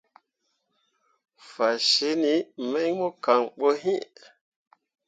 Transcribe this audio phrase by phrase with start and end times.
[1.49, 2.33] Fasǝǝni
[2.69, 4.01] mai mo kan ɓo iŋ.